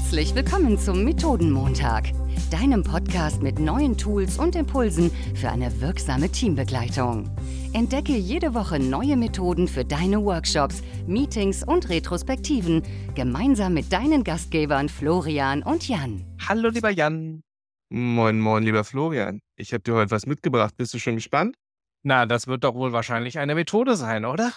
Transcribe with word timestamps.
Herzlich 0.00 0.34
willkommen 0.34 0.78
zum 0.78 1.04
Methodenmontag, 1.04 2.10
deinem 2.50 2.82
Podcast 2.82 3.42
mit 3.42 3.60
neuen 3.60 3.96
Tools 3.96 4.38
und 4.38 4.56
Impulsen 4.56 5.10
für 5.36 5.50
eine 5.50 5.80
wirksame 5.80 6.32
Teambegleitung. 6.32 7.30
Entdecke 7.74 8.16
jede 8.16 8.54
Woche 8.54 8.80
neue 8.80 9.16
Methoden 9.16 9.68
für 9.68 9.84
deine 9.84 10.24
Workshops, 10.24 10.82
Meetings 11.06 11.62
und 11.62 11.90
Retrospektiven 11.90 12.82
gemeinsam 13.14 13.74
mit 13.74 13.92
deinen 13.92 14.24
Gastgebern 14.24 14.88
Florian 14.88 15.62
und 15.62 15.86
Jan. 15.86 16.24
Hallo, 16.48 16.70
lieber 16.70 16.90
Jan. 16.90 17.42
Moin, 17.90 18.40
moin, 18.40 18.64
lieber 18.64 18.82
Florian. 18.84 19.40
Ich 19.54 19.72
habe 19.72 19.82
dir 19.82 19.94
heute 19.94 20.10
was 20.10 20.26
mitgebracht. 20.26 20.74
Bist 20.76 20.94
du 20.94 20.98
schon 20.98 21.16
gespannt? 21.16 21.56
Na, 22.02 22.24
das 22.26 22.48
wird 22.48 22.64
doch 22.64 22.74
wohl 22.74 22.92
wahrscheinlich 22.92 23.38
eine 23.38 23.54
Methode 23.54 23.94
sein, 23.94 24.24
oder? 24.24 24.54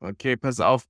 Okay, 0.00 0.36
pass 0.36 0.60
auf. 0.60 0.86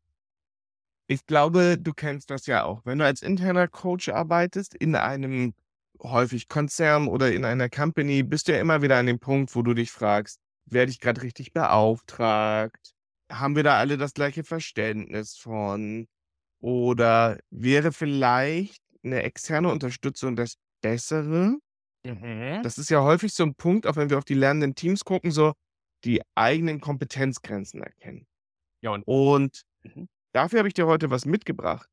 Ich 1.08 1.26
glaube, 1.26 1.78
du 1.78 1.92
kennst 1.92 2.30
das 2.30 2.46
ja 2.46 2.64
auch. 2.64 2.84
Wenn 2.84 2.98
du 2.98 3.04
als 3.04 3.22
interner 3.22 3.68
Coach 3.68 4.08
arbeitest 4.08 4.74
in 4.74 4.94
einem 4.94 5.54
häufig 6.02 6.48
Konzern 6.48 7.08
oder 7.08 7.32
in 7.32 7.44
einer 7.44 7.68
Company, 7.68 8.22
bist 8.22 8.48
du 8.48 8.52
ja 8.52 8.60
immer 8.60 8.82
wieder 8.82 8.96
an 8.96 9.06
dem 9.06 9.18
Punkt, 9.18 9.54
wo 9.54 9.62
du 9.62 9.74
dich 9.74 9.90
fragst, 9.90 10.40
werde 10.66 10.90
ich 10.90 11.00
gerade 11.00 11.22
richtig 11.22 11.52
beauftragt? 11.52 12.92
Haben 13.30 13.56
wir 13.56 13.62
da 13.62 13.78
alle 13.78 13.98
das 13.98 14.14
gleiche 14.14 14.44
Verständnis 14.44 15.36
von? 15.36 16.06
Oder 16.60 17.38
wäre 17.50 17.92
vielleicht 17.92 18.82
eine 19.04 19.22
externe 19.22 19.70
Unterstützung 19.70 20.36
das 20.36 20.56
Bessere? 20.80 21.58
Mhm. 22.04 22.60
Das 22.62 22.78
ist 22.78 22.90
ja 22.90 23.02
häufig 23.02 23.32
so 23.34 23.42
ein 23.44 23.54
Punkt, 23.54 23.86
auch 23.86 23.96
wenn 23.96 24.10
wir 24.10 24.18
auf 24.18 24.24
die 24.24 24.34
lernenden 24.34 24.74
Teams 24.74 25.04
gucken, 25.04 25.30
so 25.30 25.52
die 26.04 26.22
eigenen 26.34 26.80
Kompetenzgrenzen 26.80 27.82
erkennen. 27.82 28.26
Ja, 28.80 28.90
und 28.90 29.04
Und 29.06 29.62
Mhm. 29.84 30.08
Dafür 30.32 30.60
habe 30.60 30.68
ich 30.68 30.74
dir 30.74 30.86
heute 30.86 31.10
was 31.10 31.26
mitgebracht, 31.26 31.88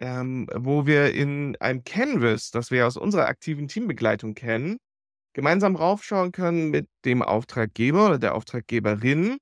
ähm, 0.00 0.48
wo 0.54 0.86
wir 0.86 1.14
in 1.14 1.56
einem 1.60 1.84
Canvas, 1.84 2.50
das 2.50 2.70
wir 2.70 2.86
aus 2.86 2.96
unserer 2.96 3.26
aktiven 3.26 3.68
Teambegleitung 3.68 4.34
kennen, 4.34 4.78
gemeinsam 5.34 5.76
raufschauen 5.76 6.32
können 6.32 6.70
mit 6.70 6.88
dem 7.04 7.22
Auftraggeber 7.22 8.06
oder 8.06 8.18
der 8.18 8.34
Auftraggeberin. 8.34 9.38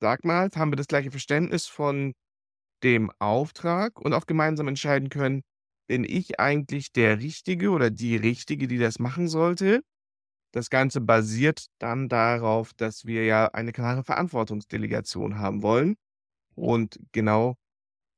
Sag 0.00 0.24
mal, 0.24 0.48
haben 0.54 0.72
wir 0.72 0.76
das 0.76 0.86
gleiche 0.86 1.10
Verständnis 1.10 1.66
von 1.66 2.14
dem 2.82 3.10
Auftrag 3.18 4.00
und 4.00 4.12
auch 4.12 4.26
gemeinsam 4.26 4.68
entscheiden 4.68 5.08
können, 5.08 5.42
bin 5.88 6.04
ich 6.04 6.38
eigentlich 6.38 6.92
der 6.92 7.18
Richtige 7.18 7.70
oder 7.70 7.90
die 7.90 8.16
Richtige, 8.16 8.68
die 8.68 8.78
das 8.78 8.98
machen 8.98 9.28
sollte? 9.28 9.82
Das 10.52 10.70
Ganze 10.70 11.00
basiert 11.00 11.66
dann 11.78 12.08
darauf, 12.08 12.72
dass 12.74 13.04
wir 13.04 13.24
ja 13.24 13.46
eine 13.48 13.72
klare 13.72 14.04
Verantwortungsdelegation 14.04 15.38
haben 15.38 15.62
wollen. 15.62 15.96
Und 16.58 16.98
genau 17.12 17.56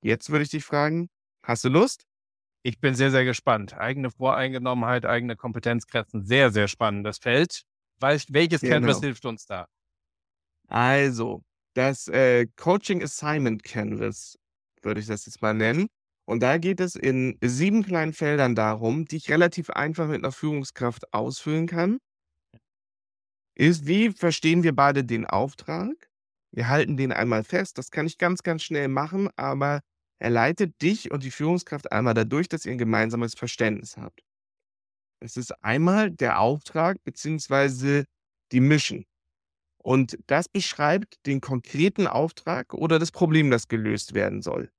jetzt 0.03 0.31
würde 0.31 0.45
ich 0.45 0.51
dich 0.51 0.65
fragen, 0.65 1.09
hast 1.45 1.65
du 1.65 1.69
Lust? 1.69 2.05
ich 2.63 2.79
bin 2.81 2.95
sehr, 2.95 3.11
sehr 3.11 3.25
gespannt. 3.25 3.75
Eigene 3.75 4.11
Voreingenommenheit, 4.11 5.07
eigene 5.07 5.37
Kompetenzgrenzen, 5.37 6.25
sehr, 6.25 6.51
sehr 6.51 6.69
spannendes 6.69 7.19
Feld. 7.19 7.63
Weißt, 8.01 8.33
welches 8.33 8.61
Canvas 8.61 8.97
Genau. 8.97 9.07
hilft 9.07 9.25
uns 9.25 9.47
da? 9.47 9.67
Also, 10.69 11.43
das 11.75 12.09
äh, 12.09 12.47
Coaching 12.57 13.03
Assignment 13.03 13.63
Canvas 13.63 14.39
würde 14.83 15.01
ich 15.01 15.07
das 15.07 15.27
jetzt 15.27 15.43
mal 15.43 15.55
nennen. 15.55 15.89
Und 16.27 16.43
da 16.43 16.59
geht 16.59 16.81
es 16.81 16.95
in 16.95 17.39
sieben 17.43 17.83
kleinen 17.83 18.13
Feldern 18.13 18.55
darum, 18.55 19.05
die 19.05 19.17
ich 19.17 19.31
relativ 19.31 19.71
einfach 19.71 20.07
mit 20.07 20.23
einer 20.23 20.33
Führungskraft 20.33 21.13
ausfüllen 21.13 21.67
kann. 21.67 21.99
Ist, 23.57 23.87
wie 23.87 24.11
verstehen 24.11 24.63
wir 24.63 24.75
beide 24.75 25.05
den 25.05 25.27
Auftrag? 25.27 26.10
Wir 26.53 26.69
halten 26.69 26.97
den 26.97 27.13
einmal 27.13 27.45
fest. 27.45 27.79
Das 27.79 27.91
kann 27.91 28.07
ich 28.07 28.19
ganz, 28.19 28.43
ganz 28.43 28.63
schnell 28.63 28.89
machen, 28.89 29.29
aber 29.37 29.81
er 30.19 30.31
leitet 30.31 30.81
dich 30.83 31.11
und 31.11 31.25
die 31.25 31.31
Führungskraft 31.31 31.93
einmal 31.93 32.15
dadurch, 32.15 32.49
dass 32.49 32.67
ihr 32.67 32.73
ein 32.73 32.79
gemeinsames 32.79 33.35
Verständnis 33.35 33.97
habt. 33.97 34.23
Es 35.21 35.37
ist 35.37 35.53
einmal 35.63 36.11
der 36.11 36.41
Auftrag 36.41 37.03
beziehungsweise 37.05 38.05
die 38.53 38.61
Mission. 38.61 39.05
Und 39.83 40.19
das 40.27 40.49
beschreibt 40.49 41.25
den 41.27 41.41
konkreten 41.41 42.07
Auftrag 42.07 42.75
oder 42.75 42.99
das 42.99 43.13
Problem, 43.13 43.51
das 43.51 43.69
gelöst 43.69 44.15
werden 44.15 44.43
soll. 44.43 44.71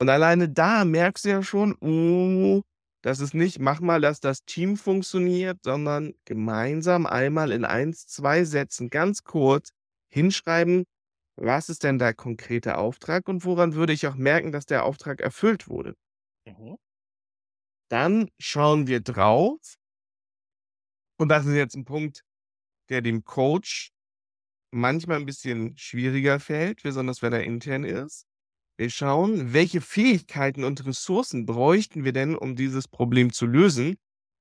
Und 0.00 0.08
alleine 0.08 0.48
da 0.48 0.86
merkst 0.86 1.26
du 1.26 1.28
ja 1.28 1.42
schon, 1.42 1.74
oh, 1.80 2.62
das 3.02 3.20
ist 3.20 3.34
nicht, 3.34 3.58
mach 3.58 3.80
mal, 3.80 4.00
dass 4.00 4.20
das 4.20 4.44
Team 4.44 4.76
funktioniert, 4.76 5.58
sondern 5.62 6.14
gemeinsam 6.24 7.06
einmal 7.06 7.52
in 7.52 7.66
eins, 7.66 8.06
zwei 8.06 8.44
Sätzen 8.44 8.88
ganz 8.88 9.24
kurz 9.24 9.70
hinschreiben, 10.10 10.84
was 11.40 11.68
ist 11.68 11.84
denn 11.84 11.98
der 11.98 12.14
konkrete 12.14 12.76
Auftrag 12.78 13.28
und 13.28 13.44
woran 13.44 13.74
würde 13.74 13.92
ich 13.92 14.06
auch 14.06 14.14
merken, 14.14 14.52
dass 14.52 14.66
der 14.66 14.84
Auftrag 14.84 15.20
erfüllt 15.20 15.68
wurde. 15.68 15.96
Mhm. 16.46 16.76
Dann 17.90 18.30
schauen 18.38 18.86
wir 18.86 19.00
drauf. 19.00 19.58
Und 21.18 21.28
das 21.28 21.46
ist 21.46 21.54
jetzt 21.54 21.74
ein 21.74 21.84
Punkt, 21.84 22.22
der 22.88 23.02
dem 23.02 23.24
Coach 23.24 23.90
manchmal 24.70 25.18
ein 25.18 25.26
bisschen 25.26 25.76
schwieriger 25.76 26.40
fällt, 26.40 26.82
besonders 26.82 27.22
wenn 27.22 27.32
er 27.32 27.44
intern 27.44 27.84
ist. 27.84 28.26
Wir 28.78 28.90
schauen, 28.90 29.52
welche 29.52 29.80
Fähigkeiten 29.80 30.64
und 30.64 30.86
Ressourcen 30.86 31.46
bräuchten 31.46 32.04
wir 32.04 32.12
denn, 32.12 32.36
um 32.36 32.56
dieses 32.56 32.88
Problem 32.88 33.32
zu 33.32 33.46
lösen 33.46 33.96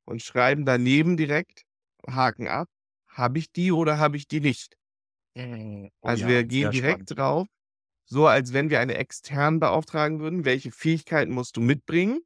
und 0.06 0.22
schreiben 0.22 0.66
daneben 0.66 1.18
direkt 1.18 1.64
Haken 2.08 2.48
ab, 2.48 2.70
habe 3.08 3.40
ich 3.40 3.52
die 3.52 3.72
oder 3.72 3.98
habe 3.98 4.18
ich 4.18 4.28
die 4.28 4.40
nicht. 4.40 4.79
Mhm. 5.40 5.90
Oh 6.02 6.10
Also 6.10 6.26
ja, 6.26 6.28
wir 6.28 6.44
gehen 6.46 6.72
direkt 6.72 7.04
spannend. 7.04 7.10
drauf, 7.18 7.48
so 8.06 8.28
als 8.28 8.54
wenn 8.54 8.70
wir 8.70 8.80
eine 8.82 8.96
extern 8.96 9.60
beauftragen 9.60 10.20
würden, 10.20 10.46
welche 10.46 10.72
Fähigkeiten 10.72 11.34
musst 11.34 11.58
du 11.58 11.62
mitbringen 11.62 12.22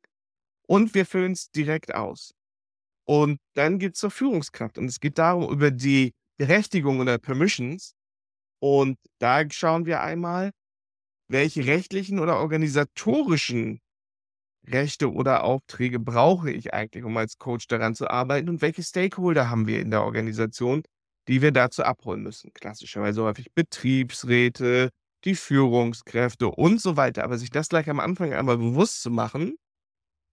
und 0.68 0.96
wir 0.96 1.06
füllen 1.06 1.34
es 1.34 1.52
direkt 1.52 1.96
aus. 1.96 2.34
Und 3.08 3.40
dann 3.56 3.80
geht 3.80 3.96
es 3.96 4.00
zur 4.02 4.12
Führungskraft 4.12 4.78
und 4.78 4.86
es 4.88 5.00
geht 5.02 5.18
darum, 5.20 5.52
über 5.52 5.72
die 5.72 6.14
Berechtigung 6.40 7.00
oder 7.02 7.18
Permissions 7.20 7.94
und 8.62 8.98
da 9.20 9.44
schauen 9.52 9.86
wir 9.88 10.02
einmal, 10.02 10.52
welche 11.30 11.66
rechtlichen 11.68 12.20
oder 12.20 12.40
organisatorischen 12.40 13.80
Rechte 14.68 15.12
oder 15.12 15.44
Aufträge 15.44 16.00
brauche 16.00 16.52
ich 16.52 16.74
eigentlich, 16.74 17.04
um 17.04 17.18
als 17.18 17.38
Coach 17.38 17.68
daran 17.68 17.96
zu 17.96 18.10
arbeiten 18.10 18.50
und 18.50 18.62
welche 18.62 18.84
Stakeholder 18.84 19.50
haben 19.50 19.68
wir 19.68 19.82
in 19.82 19.92
der 19.92 20.04
Organisation, 20.04 20.84
die 21.28 21.42
wir 21.42 21.52
dazu 21.52 21.84
abholen 21.84 22.24
müssen. 22.24 22.54
Klassischerweise 22.54 23.24
häufig 23.24 23.54
Betriebsräte, 23.54 24.90
die 25.24 25.36
Führungskräfte 25.36 26.50
und 26.50 26.82
so 26.82 26.98
weiter. 26.98 27.24
Aber 27.24 27.38
sich 27.38 27.50
das 27.50 27.70
gleich 27.70 27.90
am 27.90 28.00
Anfang 28.00 28.34
einmal 28.34 28.58
bewusst 28.58 29.02
zu 29.02 29.10
machen 29.10 29.56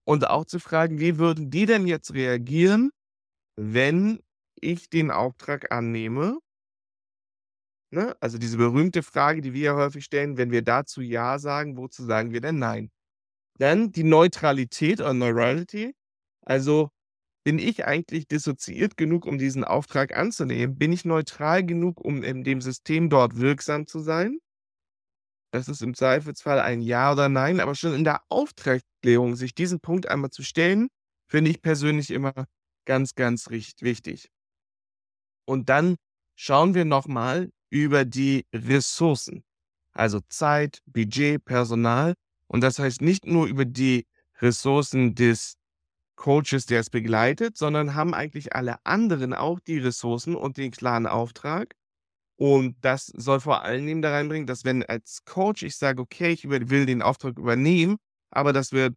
und 0.05 0.27
auch 0.29 0.45
zu 0.45 0.59
fragen, 0.59 0.99
wie 0.99 1.17
würden 1.17 1.49
die 1.49 1.65
denn 1.65 1.87
jetzt 1.87 2.13
reagieren, 2.13 2.91
wenn 3.55 4.19
ich 4.59 4.89
den 4.89 5.11
Auftrag 5.11 5.71
annehme? 5.71 6.39
Ne? 7.93 8.15
Also 8.21 8.37
diese 8.37 8.57
berühmte 8.57 9.03
Frage, 9.03 9.41
die 9.41 9.53
wir 9.53 9.61
ja 9.61 9.75
häufig 9.75 10.05
stellen, 10.05 10.37
wenn 10.37 10.51
wir 10.51 10.61
dazu 10.61 11.01
Ja 11.01 11.39
sagen, 11.39 11.77
wozu 11.77 12.05
sagen 12.05 12.31
wir 12.31 12.41
denn 12.41 12.59
Nein? 12.59 12.89
Dann 13.59 13.91
die 13.91 14.03
Neutralität 14.03 15.01
oder 15.01 15.13
Neurality. 15.13 15.93
Also 16.45 16.89
bin 17.43 17.59
ich 17.59 17.85
eigentlich 17.85 18.27
dissoziiert 18.27 18.97
genug, 18.97 19.25
um 19.25 19.37
diesen 19.37 19.63
Auftrag 19.63 20.15
anzunehmen? 20.15 20.77
Bin 20.77 20.91
ich 20.93 21.05
neutral 21.05 21.65
genug, 21.65 21.99
um 22.01 22.23
in 22.23 22.43
dem 22.43 22.61
System 22.61 23.09
dort 23.09 23.37
wirksam 23.37 23.87
zu 23.87 23.99
sein? 23.99 24.39
Das 25.53 25.67
ist 25.67 25.81
im 25.81 25.93
Zweifelsfall 25.93 26.59
ein 26.59 26.81
Ja 26.81 27.11
oder 27.11 27.27
Nein, 27.27 27.59
aber 27.59 27.75
schon 27.75 27.93
in 27.93 28.05
der 28.05 28.21
Auftragsklärung 28.29 29.35
sich 29.35 29.53
diesen 29.53 29.81
Punkt 29.81 30.07
einmal 30.07 30.29
zu 30.29 30.43
stellen, 30.43 30.87
finde 31.27 31.51
ich 31.51 31.61
persönlich 31.61 32.09
immer 32.11 32.33
ganz, 32.85 33.15
ganz 33.15 33.49
wichtig. 33.49 34.29
Und 35.45 35.69
dann 35.69 35.97
schauen 36.35 36.73
wir 36.73 36.85
nochmal 36.85 37.51
über 37.69 38.05
die 38.05 38.45
Ressourcen, 38.53 39.43
also 39.91 40.19
Zeit, 40.29 40.79
Budget, 40.85 41.43
Personal. 41.43 42.13
Und 42.47 42.61
das 42.61 42.79
heißt 42.79 43.01
nicht 43.01 43.25
nur 43.25 43.47
über 43.47 43.65
die 43.65 44.07
Ressourcen 44.39 45.15
des 45.15 45.55
Coaches, 46.15 46.65
der 46.65 46.81
es 46.81 46.89
begleitet, 46.89 47.57
sondern 47.57 47.95
haben 47.95 48.13
eigentlich 48.13 48.55
alle 48.55 48.77
anderen 48.85 49.33
auch 49.33 49.59
die 49.59 49.79
Ressourcen 49.79 50.35
und 50.35 50.57
den 50.57 50.71
klaren 50.71 51.07
Auftrag. 51.07 51.75
Und 52.37 52.75
das 52.81 53.05
soll 53.07 53.39
vor 53.39 53.63
allen 53.63 53.85
Dingen 53.85 54.01
da 54.01 54.11
reinbringen, 54.11 54.47
dass 54.47 54.65
wenn 54.65 54.83
als 54.83 55.23
Coach 55.25 55.63
ich 55.63 55.77
sage, 55.77 56.01
okay, 56.01 56.31
ich 56.31 56.49
will 56.49 56.85
den 56.85 57.01
Auftrag 57.01 57.37
übernehmen, 57.37 57.97
aber 58.31 58.53
dass 58.53 58.71
wir 58.71 58.91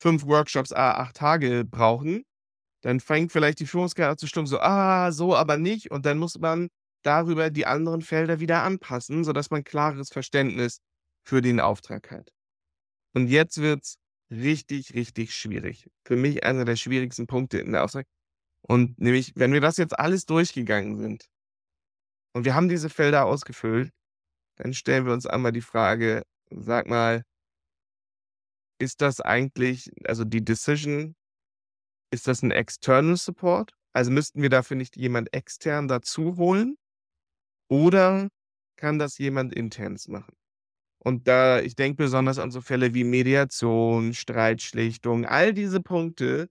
fünf 0.00 0.26
Workshops, 0.26 0.72
a 0.72 0.92
acht 0.92 1.16
Tage 1.16 1.64
brauchen, 1.64 2.24
dann 2.82 3.00
fängt 3.00 3.32
vielleicht 3.32 3.60
die 3.60 3.66
Führungskraft 3.66 4.10
an 4.10 4.18
zu 4.18 4.26
stimmen, 4.26 4.46
so, 4.46 4.60
ah, 4.60 5.12
so 5.12 5.36
aber 5.36 5.58
nicht. 5.58 5.90
Und 5.90 6.06
dann 6.06 6.18
muss 6.18 6.38
man 6.38 6.68
darüber 7.02 7.50
die 7.50 7.66
anderen 7.66 8.02
Felder 8.02 8.40
wieder 8.40 8.62
anpassen, 8.62 9.24
sodass 9.24 9.50
man 9.50 9.64
klares 9.64 10.10
Verständnis 10.10 10.80
für 11.24 11.42
den 11.42 11.60
Auftrag 11.60 12.10
hat. 12.10 12.30
Und 13.14 13.28
jetzt 13.28 13.58
wird's 13.58 13.96
richtig, 14.30 14.94
richtig 14.94 15.34
schwierig. 15.34 15.88
Für 16.04 16.16
mich 16.16 16.44
einer 16.44 16.64
der 16.64 16.76
schwierigsten 16.76 17.26
Punkte 17.26 17.58
in 17.58 17.72
der 17.72 17.84
Auftrag. 17.84 18.06
Und 18.62 18.98
nämlich, 18.98 19.32
wenn 19.36 19.52
wir 19.52 19.60
das 19.60 19.76
jetzt 19.78 19.98
alles 19.98 20.26
durchgegangen 20.26 20.98
sind 20.98 21.26
und 22.34 22.44
wir 22.44 22.54
haben 22.54 22.68
diese 22.68 22.90
Felder 22.90 23.26
ausgefüllt, 23.26 23.90
dann 24.56 24.74
stellen 24.74 25.06
wir 25.06 25.12
uns 25.12 25.26
einmal 25.26 25.52
die 25.52 25.62
Frage, 25.62 26.22
sag 26.50 26.86
mal, 26.86 27.22
ist 28.78 29.00
das 29.02 29.20
eigentlich, 29.20 29.90
also 30.04 30.24
die 30.24 30.44
Decision, 30.44 31.14
ist 32.12 32.26
das 32.26 32.42
ein 32.42 32.50
External 32.50 33.16
Support? 33.16 33.72
Also 33.92 34.10
müssten 34.10 34.42
wir 34.42 34.50
dafür 34.50 34.76
nicht 34.76 34.96
jemand 34.96 35.32
extern 35.34 35.88
dazu 35.88 36.36
holen? 36.36 36.76
Oder 37.68 38.28
kann 38.76 38.98
das 38.98 39.18
jemand 39.18 39.54
internes 39.54 40.08
machen? 40.08 40.39
Und 41.02 41.28
da, 41.28 41.60
ich 41.60 41.76
denke 41.76 41.96
besonders 42.04 42.38
an 42.38 42.50
so 42.50 42.60
Fälle 42.60 42.94
wie 42.94 43.04
Mediation, 43.04 44.12
Streitschlichtung, 44.14 45.24
all 45.24 45.54
diese 45.54 45.80
Punkte, 45.80 46.48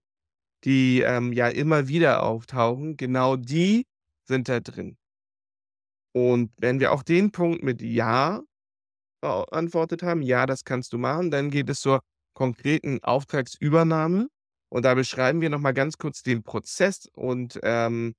die 0.64 1.02
ähm, 1.02 1.32
ja 1.32 1.48
immer 1.48 1.88
wieder 1.88 2.22
auftauchen, 2.24 2.96
genau 2.96 3.36
die 3.36 3.86
sind 4.26 4.48
da 4.48 4.60
drin. 4.60 4.96
Und 6.12 6.50
wenn 6.58 6.80
wir 6.80 6.92
auch 6.92 7.02
den 7.02 7.30
Punkt 7.30 7.62
mit 7.62 7.82
Ja 7.82 8.42
beantwortet 9.20 10.02
haben, 10.02 10.22
ja, 10.22 10.46
das 10.46 10.64
kannst 10.64 10.92
du 10.92 10.98
machen, 10.98 11.30
dann 11.30 11.50
geht 11.50 11.68
es 11.70 11.80
zur 11.80 12.00
konkreten 12.34 13.02
Auftragsübernahme. 13.02 14.28
Und 14.70 14.84
da 14.84 14.94
beschreiben 14.94 15.40
wir 15.40 15.50
nochmal 15.50 15.74
ganz 15.74 15.98
kurz 15.98 16.22
den 16.22 16.42
Prozess 16.42 17.08
und 17.14 17.58
ähm, 17.62 18.14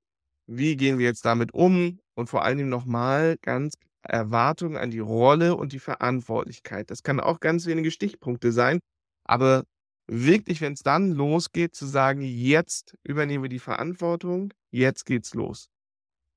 wie 0.46 0.76
gehen 0.76 0.98
wir 0.98 1.06
jetzt 1.06 1.24
damit 1.24 1.54
um 1.54 1.98
und 2.14 2.28
vor 2.28 2.44
allen 2.44 2.58
Dingen 2.58 2.70
nochmal 2.70 3.36
ganz 3.42 3.74
Erwartungen 4.02 4.76
an 4.76 4.90
die 4.90 4.98
Rolle 4.98 5.56
und 5.56 5.72
die 5.72 5.78
Verantwortlichkeit. 5.78 6.90
Das 6.90 7.02
kann 7.02 7.20
auch 7.20 7.40
ganz 7.40 7.66
wenige 7.66 7.90
Stichpunkte 7.90 8.52
sein, 8.52 8.80
aber 9.24 9.64
wirklich, 10.08 10.60
wenn 10.60 10.74
es 10.74 10.82
dann 10.82 11.12
losgeht, 11.12 11.74
zu 11.74 11.86
sagen, 11.86 12.22
jetzt 12.22 12.96
übernehmen 13.04 13.44
wir 13.44 13.48
die 13.50 13.58
Verantwortung, 13.58 14.52
jetzt 14.70 15.06
geht's 15.06 15.34
los. 15.34 15.68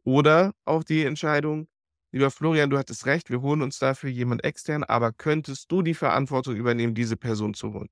Oder 0.05 0.53
auch 0.65 0.83
die 0.83 1.03
Entscheidung, 1.03 1.67
lieber 2.11 2.31
Florian, 2.31 2.69
du 2.69 2.77
hattest 2.77 3.05
recht, 3.07 3.29
wir 3.29 3.41
holen 3.41 3.61
uns 3.61 3.79
dafür 3.79 4.09
jemand 4.09 4.43
extern, 4.43 4.83
aber 4.83 5.11
könntest 5.13 5.71
du 5.71 5.81
die 5.81 5.95
Verantwortung 5.95 6.55
übernehmen, 6.55 6.95
diese 6.95 7.17
Person 7.17 7.53
zu 7.53 7.73
holen? 7.73 7.89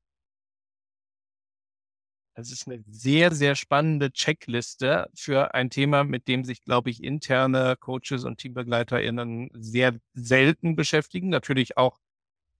Das 2.36 2.52
ist 2.52 2.68
eine 2.68 2.84
sehr, 2.90 3.32
sehr 3.34 3.56
spannende 3.56 4.12
Checkliste 4.12 5.10
für 5.14 5.54
ein 5.54 5.70
Thema, 5.70 6.04
mit 6.04 6.28
dem 6.28 6.44
sich, 6.44 6.64
glaube 6.64 6.90
ich, 6.90 7.04
interne 7.04 7.76
Coaches 7.80 8.24
und 8.24 8.40
TeambegleiterInnen 8.40 9.52
sehr 9.54 10.00
selten 10.14 10.76
beschäftigen. 10.76 11.30
Natürlich 11.30 11.78
auch 11.78 12.00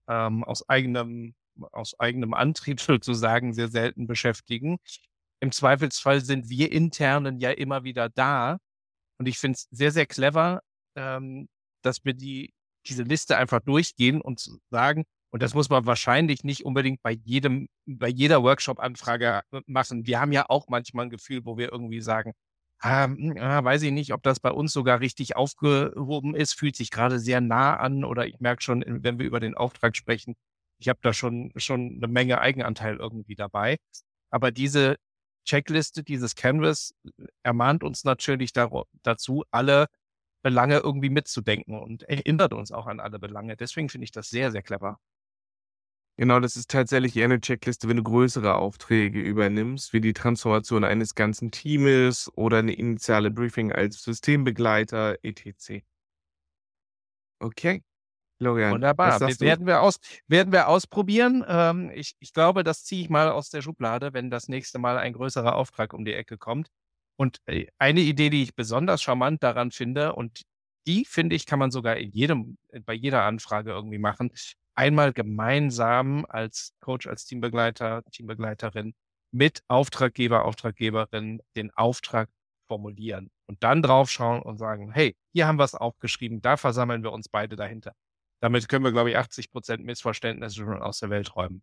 ähm, 0.08 0.44
aus 0.44 0.68
eigenem, 0.68 1.34
aus 1.72 1.98
eigenem 1.98 2.34
Antrieb 2.34 2.80
sozusagen 2.80 3.52
sehr 3.52 3.68
selten 3.68 4.06
beschäftigen. 4.06 4.78
Im 5.40 5.50
Zweifelsfall 5.50 6.20
sind 6.20 6.48
wir 6.48 6.70
Internen 6.70 7.40
ja 7.40 7.50
immer 7.50 7.82
wieder 7.82 8.08
da. 8.08 8.58
Und 9.18 9.26
ich 9.26 9.38
finde 9.38 9.56
es 9.56 9.68
sehr, 9.70 9.90
sehr 9.90 10.06
clever, 10.06 10.62
ähm, 10.96 11.48
dass 11.82 12.04
wir 12.04 12.14
die, 12.14 12.54
diese 12.86 13.02
Liste 13.02 13.36
einfach 13.36 13.60
durchgehen 13.60 14.20
und 14.20 14.48
sagen, 14.70 15.04
und 15.34 15.42
das 15.42 15.52
muss 15.52 15.68
man 15.68 15.84
wahrscheinlich 15.84 16.44
nicht 16.44 16.64
unbedingt 16.64 17.02
bei 17.02 17.10
jedem, 17.10 17.66
bei 17.86 18.06
jeder 18.06 18.44
Workshop-Anfrage 18.44 19.42
äh, 19.50 19.60
machen. 19.66 20.06
Wir 20.06 20.20
haben 20.20 20.30
ja 20.30 20.46
auch 20.48 20.68
manchmal 20.68 21.06
ein 21.06 21.10
Gefühl, 21.10 21.44
wo 21.44 21.58
wir 21.58 21.72
irgendwie 21.72 22.00
sagen, 22.00 22.34
ah, 22.80 23.06
hm, 23.06 23.36
ah, 23.40 23.64
weiß 23.64 23.82
ich 23.82 23.90
nicht, 23.90 24.12
ob 24.12 24.22
das 24.22 24.38
bei 24.38 24.52
uns 24.52 24.72
sogar 24.72 25.00
richtig 25.00 25.34
aufgehoben 25.34 26.36
ist, 26.36 26.54
fühlt 26.54 26.76
sich 26.76 26.90
gerade 26.92 27.18
sehr 27.18 27.40
nah 27.40 27.76
an 27.76 28.04
oder 28.04 28.28
ich 28.28 28.38
merke 28.38 28.62
schon, 28.62 28.84
wenn 28.86 29.18
wir 29.18 29.26
über 29.26 29.40
den 29.40 29.56
Auftrag 29.56 29.96
sprechen, 29.96 30.36
ich 30.78 30.88
habe 30.88 31.00
da 31.02 31.12
schon, 31.12 31.50
schon 31.56 31.96
eine 31.96 32.06
Menge 32.06 32.40
Eigenanteil 32.40 32.98
irgendwie 32.98 33.34
dabei. 33.34 33.78
Aber 34.30 34.52
diese 34.52 34.94
Checkliste, 35.44 36.04
dieses 36.04 36.36
Canvas 36.36 36.94
äh, 37.04 37.10
ermahnt 37.42 37.82
uns 37.82 38.04
natürlich 38.04 38.52
dazu, 38.52 39.44
alle 39.50 39.88
Belange 40.44 40.78
irgendwie 40.78 41.10
mitzudenken 41.10 41.76
und 41.80 42.04
erinnert 42.04 42.52
uns 42.52 42.70
auch 42.70 42.86
an 42.86 43.00
alle 43.00 43.18
Belange. 43.18 43.56
Deswegen 43.56 43.88
finde 43.88 44.04
ich 44.04 44.12
das 44.12 44.28
sehr, 44.28 44.52
sehr 44.52 44.62
clever. 44.62 45.00
Genau, 46.16 46.38
das 46.38 46.54
ist 46.54 46.70
tatsächlich 46.70 47.16
eher 47.16 47.24
eine 47.24 47.40
Checkliste, 47.40 47.88
wenn 47.88 47.96
du 47.96 48.04
größere 48.04 48.54
Aufträge 48.54 49.20
übernimmst, 49.20 49.92
wie 49.92 50.00
die 50.00 50.12
Transformation 50.12 50.84
eines 50.84 51.16
ganzen 51.16 51.50
Teams 51.50 52.30
oder 52.36 52.58
eine 52.58 52.72
initiale 52.72 53.32
Briefing 53.32 53.72
als 53.72 54.02
Systembegleiter 54.02 55.16
etc. 55.22 55.82
Okay, 57.40 57.82
Florian, 58.38 58.72
Wunderbar. 58.74 59.20
Werden 59.20 59.66
wir 59.66 59.80
aus 59.80 59.98
werden 60.28 60.52
wir 60.52 60.68
ausprobieren. 60.68 61.44
Ähm, 61.48 61.90
ich 61.94 62.14
ich 62.20 62.32
glaube, 62.32 62.62
das 62.62 62.84
ziehe 62.84 63.02
ich 63.02 63.10
mal 63.10 63.30
aus 63.30 63.50
der 63.50 63.62
Schublade, 63.62 64.12
wenn 64.12 64.30
das 64.30 64.48
nächste 64.48 64.78
Mal 64.78 64.98
ein 64.98 65.14
größerer 65.14 65.56
Auftrag 65.56 65.92
um 65.94 66.04
die 66.04 66.14
Ecke 66.14 66.38
kommt. 66.38 66.68
Und, 67.16 67.38
äh, 67.46 67.66
eine 67.78 68.00
Idee, 68.00 68.30
die 68.30 68.42
ich 68.42 68.54
besonders 68.54 69.02
charmant 69.02 69.42
daran 69.42 69.70
finde 69.70 70.14
und 70.14 70.42
die, 70.86 71.04
finde 71.04 71.34
ich, 71.36 71.46
kann 71.46 71.58
man 71.58 71.70
sogar 71.70 71.96
in 71.96 72.10
jedem 72.10 72.58
bei 72.84 72.92
jeder 72.92 73.22
Anfrage 73.22 73.70
irgendwie 73.70 73.98
machen, 73.98 74.30
einmal 74.74 75.12
gemeinsam 75.12 76.26
als 76.28 76.74
Coach, 76.80 77.06
als 77.06 77.24
Teambegleiter, 77.24 78.02
Teambegleiterin 78.10 78.94
mit 79.30 79.62
Auftraggeber, 79.68 80.44
Auftraggeberin 80.44 81.40
den 81.56 81.70
Auftrag 81.72 82.28
formulieren 82.66 83.30
und 83.46 83.62
dann 83.62 83.82
draufschauen 83.82 84.42
und 84.42 84.58
sagen, 84.58 84.92
hey, 84.92 85.16
hier 85.32 85.46
haben 85.46 85.58
wir 85.58 85.64
es 85.64 85.74
aufgeschrieben, 85.74 86.40
da 86.40 86.56
versammeln 86.56 87.02
wir 87.02 87.12
uns 87.12 87.28
beide 87.28 87.56
dahinter. 87.56 87.92
Damit 88.40 88.68
können 88.68 88.84
wir, 88.84 88.92
glaube 88.92 89.10
ich, 89.10 89.16
80 89.16 89.50
Prozent 89.50 89.84
Missverständnisse 89.84 90.56
schon 90.56 90.82
aus 90.82 90.98
der 90.98 91.10
Welt 91.10 91.34
räumen. 91.34 91.62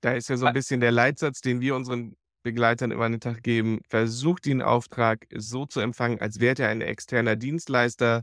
Da 0.00 0.12
ist 0.12 0.28
ja 0.28 0.36
so 0.36 0.46
ein 0.46 0.54
bisschen 0.54 0.80
der 0.80 0.92
Leitsatz, 0.92 1.40
den 1.40 1.60
wir 1.60 1.76
unseren 1.76 2.16
Begleitern 2.42 2.90
immer 2.90 3.04
an 3.04 3.12
den 3.12 3.20
Tag 3.20 3.42
geben. 3.42 3.80
Versucht 3.88 4.46
den 4.46 4.62
Auftrag 4.62 5.26
so 5.34 5.66
zu 5.66 5.80
empfangen, 5.80 6.20
als 6.20 6.40
wäre 6.40 6.62
er 6.62 6.68
ein 6.70 6.80
externer 6.80 7.36
Dienstleister, 7.36 8.22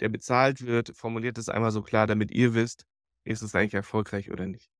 der 0.00 0.08
bezahlt 0.08 0.64
wird. 0.64 0.96
Formuliert 0.96 1.36
es 1.38 1.48
einmal 1.48 1.70
so 1.70 1.82
klar, 1.82 2.06
damit 2.06 2.30
ihr 2.30 2.54
wisst, 2.54 2.84
ist 3.28 3.42
es 3.42 3.54
eigentlich 3.54 3.74
erfolgreich 3.74 4.30
oder 4.30 4.46
nicht. 4.46 4.70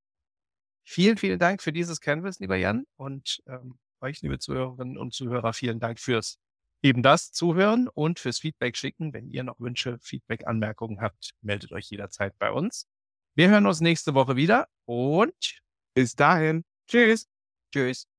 Vielen, 0.84 1.18
vielen 1.18 1.38
Dank 1.38 1.62
für 1.62 1.72
dieses 1.72 2.00
Canvas, 2.00 2.38
lieber 2.38 2.56
Jan. 2.56 2.84
Und 2.96 3.42
ähm, 3.46 3.78
euch, 4.00 4.22
liebe 4.22 4.38
Zuhörerinnen 4.38 4.96
und 4.96 5.12
Zuhörer, 5.12 5.52
vielen 5.52 5.80
Dank 5.80 6.00
fürs 6.00 6.38
eben 6.82 7.02
das 7.02 7.32
Zuhören 7.32 7.88
und 7.88 8.18
fürs 8.18 8.38
Feedback 8.38 8.76
schicken. 8.76 9.12
Wenn 9.12 9.28
ihr 9.28 9.42
noch 9.42 9.60
Wünsche, 9.60 9.98
Feedback, 10.00 10.46
Anmerkungen 10.46 11.00
habt, 11.00 11.32
meldet 11.42 11.72
euch 11.72 11.90
jederzeit 11.90 12.38
bei 12.38 12.50
uns. 12.50 12.86
Wir 13.34 13.50
hören 13.50 13.66
uns 13.66 13.80
nächste 13.80 14.14
Woche 14.14 14.36
wieder 14.36 14.68
und 14.86 15.60
bis 15.94 16.14
dahin. 16.14 16.64
Tschüss. 16.88 17.28
Tschüss. 17.72 18.17